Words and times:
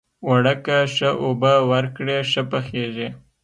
اوړه 0.27 0.53
که 0.65 0.77
ښه 0.95 1.09
اوبه 1.23 1.53
ورکړې، 1.71 2.17
ښه 2.31 2.41
پخیږي 2.51 3.09